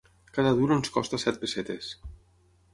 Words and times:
Cada 0.37 0.53
duro 0.59 0.77
ens 0.77 0.89
costa 0.95 1.21
set 1.25 1.39
pessetes. 1.45 1.93